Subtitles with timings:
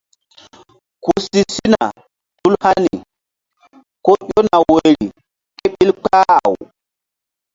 [1.03, 1.83] Ku si sina
[2.37, 2.93] tul hani
[4.05, 5.05] ko ƴona woyri
[5.57, 6.53] ké ɓil kpah-aw.